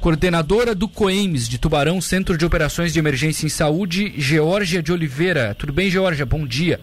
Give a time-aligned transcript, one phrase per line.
[0.00, 5.54] coordenadora do COEMS de Tubarão, Centro de Operações de Emergência em Saúde, Georgia de Oliveira.
[5.58, 6.24] Tudo bem, Georgia?
[6.24, 6.80] Bom dia.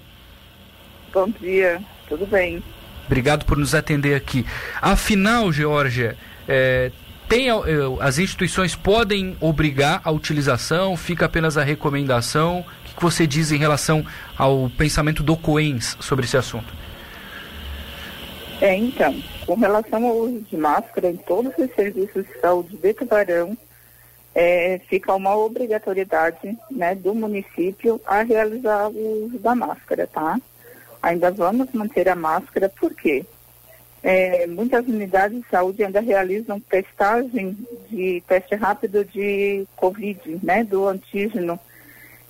[1.12, 2.62] Bom dia, tudo bem.
[3.08, 4.46] Obrigado por nos atender aqui.
[4.82, 6.16] Afinal, Georgia,
[6.48, 6.92] é,
[7.28, 7.54] tem, é,
[8.02, 12.64] as instituições podem obrigar a utilização, fica apenas a recomendação?
[12.92, 14.06] O que você diz em relação
[14.38, 16.72] ao pensamento do COENS sobre esse assunto?
[18.60, 19.14] É, então,
[19.46, 23.56] com relação ao uso de máscara em todos os serviços de saúde de Tubarão,
[24.34, 30.40] é, fica uma obrigatoriedade né, do município a realizar o uso da máscara, tá?
[31.02, 33.26] Ainda vamos manter a máscara, por quê?
[34.02, 37.58] É, muitas unidades de saúde ainda realizam testagem
[37.90, 41.60] de teste rápido de Covid, né, do antígeno.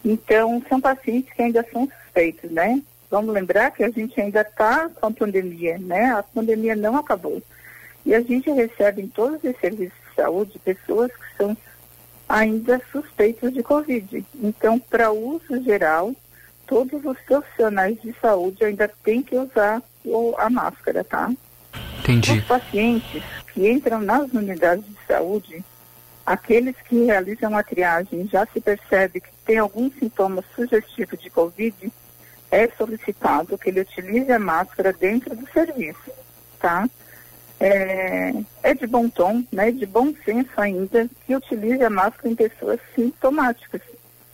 [0.04, 2.82] Então, são pacientes que ainda são suspeitos, né?
[3.10, 6.12] Vamos lembrar que a gente ainda está com a pandemia, né?
[6.12, 7.42] A pandemia não acabou.
[8.06, 11.58] E a gente recebe em todos os serviços de saúde pessoas que são
[12.28, 14.26] ainda suspeitas de Covid.
[14.36, 16.14] Então, para uso geral,
[16.66, 19.82] todos os profissionais de saúde ainda têm que usar
[20.38, 21.32] a máscara, tá?
[22.00, 22.32] Entendi.
[22.34, 25.64] Os pacientes que entram nas unidades de saúde,
[26.26, 31.92] aqueles que realizam a triagem já se percebe que tem algum sintoma sugestivo de Covid,
[32.52, 36.12] é solicitado que ele utilize a máscara dentro do serviço,
[36.60, 36.90] tá?
[37.60, 42.36] É, é, de bom tom, né, de bom senso ainda, que utilize a máscara em
[42.36, 43.82] pessoas sintomáticas,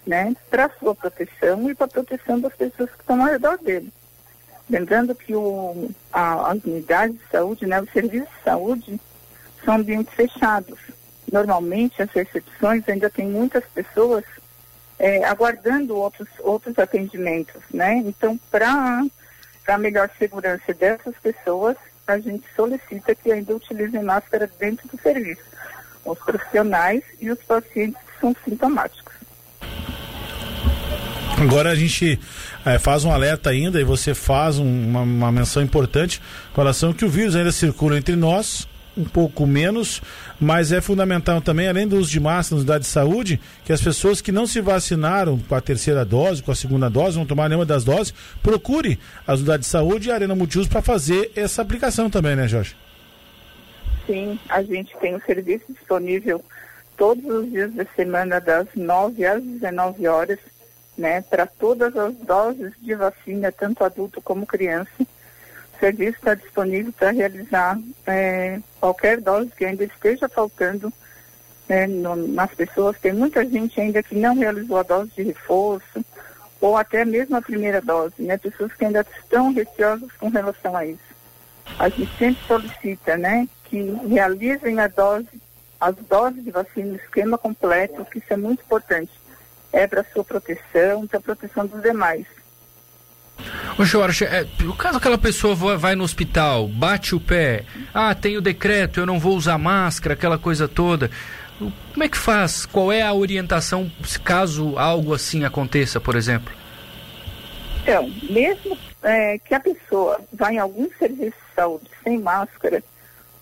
[0.05, 3.91] né, para sua proteção e para a proteção das pessoas que estão ao redor dele.
[4.69, 8.99] Lembrando que o, a, as unidades de saúde, né, os serviços de saúde,
[9.63, 10.79] são ambientes fechados.
[11.31, 14.25] Normalmente, as recepções ainda tem muitas pessoas
[14.99, 17.95] é, aguardando outros, outros atendimentos, né?
[18.05, 21.75] Então, para melhor segurança dessas pessoas,
[22.07, 25.41] a gente solicita que ainda utilizem máscara dentro do serviço,
[26.05, 29.13] os profissionais e os pacientes que são sintomáticos.
[31.37, 32.19] Agora a gente
[32.65, 36.21] é, faz um alerta ainda e você faz um, uma, uma menção importante
[36.53, 38.67] com relação que o vírus ainda circula entre nós,
[38.97, 40.01] um pouco menos,
[40.39, 43.81] mas é fundamental também, além do uso de máscara na unidade de saúde, que as
[43.81, 47.49] pessoas que não se vacinaram com a terceira dose, com a segunda dose, vão tomar
[47.49, 51.61] nenhuma das doses, procure as unidades de saúde e a Arena Multiuso para fazer essa
[51.61, 52.75] aplicação também, né, Jorge?
[54.05, 56.43] Sim, a gente tem o serviço disponível
[56.97, 60.39] todos os dias da semana, das 9 às 19 horas,
[60.97, 64.91] né, para todas as doses de vacina, tanto adulto como criança
[65.83, 67.77] serviço está disponível para realizar
[68.07, 70.93] é, qualquer dose que ainda esteja faltando
[71.67, 72.97] né, no, nas pessoas.
[72.99, 76.05] Tem muita gente ainda que não realizou a dose de reforço
[76.61, 78.37] ou até mesmo a primeira dose, né?
[78.37, 81.13] Pessoas que ainda estão receosas com relação a isso.
[81.77, 85.27] A gente sempre solicita, né, que realizem a dose,
[85.81, 89.11] as doses de vacina no esquema completo, que isso é muito importante.
[89.73, 92.25] É para sua proteção, para a proteção dos demais.
[93.77, 98.37] Ô Jorge, é, o caso aquela pessoa vai no hospital, bate o pé, ah, tem
[98.37, 101.09] o decreto, eu não vou usar máscara, aquela coisa toda.
[101.57, 102.65] Como é que faz?
[102.65, 103.91] Qual é a orientação
[104.23, 106.53] caso algo assim aconteça, por exemplo?
[107.81, 112.83] Então, mesmo é, que a pessoa vá em algum serviço de saúde sem máscara,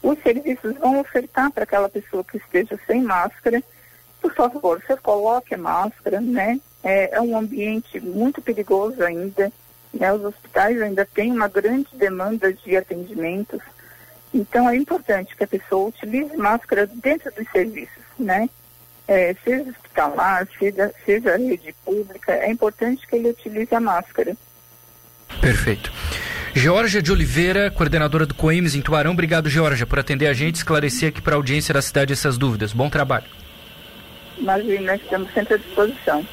[0.01, 3.61] os serviços vão ofertar para aquela pessoa que esteja sem máscara,
[4.21, 6.59] por favor, você coloque a máscara, né?
[6.83, 9.51] É, é um ambiente muito perigoso ainda.
[9.93, 10.11] Né?
[10.13, 13.59] Os hospitais ainda têm uma grande demanda de atendimentos,
[14.33, 18.49] então é importante que a pessoa utilize máscara dentro dos serviços, né?
[19.07, 24.37] É, seja hospitalar, seja, seja rede pública, é importante que ele utilize a máscara.
[25.41, 25.91] Perfeito.
[26.53, 29.11] Georgia de Oliveira, coordenadora do COIMES em Tuarão.
[29.11, 32.73] Obrigado, Georgia, por atender a gente, esclarecer aqui para a audiência da cidade essas dúvidas.
[32.73, 33.25] Bom trabalho.
[34.37, 36.25] Imagina, estamos sempre à disposição.